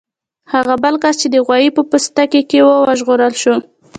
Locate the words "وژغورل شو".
2.87-3.55